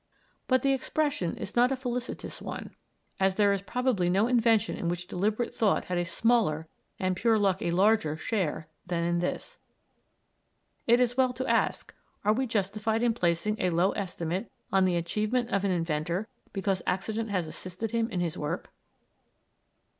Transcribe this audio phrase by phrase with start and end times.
[0.47, 2.71] But the expression is not a felicitous one,
[3.19, 7.37] as there is probably no invention in which deliberate thought had a smaller, and pure
[7.37, 9.59] luck a larger, share than in this.
[10.87, 11.93] It is well to ask,
[12.25, 16.81] Are we justified in placing a low estimate on the achievement of an inventor because
[16.87, 18.71] accident has assisted him in his work?